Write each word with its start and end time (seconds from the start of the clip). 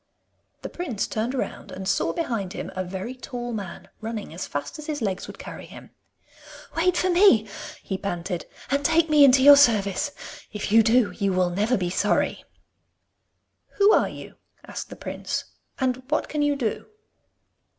The 0.63 0.69
prince 0.69 1.05
turned 1.05 1.35
round 1.35 1.71
and 1.71 1.87
saw 1.87 2.11
behind 2.11 2.53
him 2.53 2.71
a 2.75 2.83
very 2.83 3.13
tall 3.13 3.53
man, 3.53 3.87
running 4.01 4.33
as 4.33 4.47
fast 4.47 4.79
as 4.79 4.87
his 4.87 4.99
legs 4.99 5.27
would 5.27 5.37
carry 5.37 5.67
him. 5.67 5.91
'Wait 6.75 6.97
for 6.97 7.11
me,' 7.11 7.47
he 7.83 7.99
panted, 7.99 8.47
'and 8.71 8.83
take 8.83 9.11
me 9.11 9.23
into 9.23 9.43
your 9.43 9.57
service. 9.57 10.09
If 10.51 10.71
you 10.71 10.81
do, 10.81 11.11
you 11.11 11.33
will 11.33 11.51
never 11.51 11.77
be 11.77 11.91
sorry.' 11.91 12.43
'Who 13.73 13.93
are 13.93 14.09
you?' 14.09 14.37
asked 14.65 14.89
the 14.89 14.95
prince, 14.95 15.43
'and 15.77 16.01
what 16.09 16.27
can 16.27 16.41
you 16.41 16.55
do? 16.55 16.87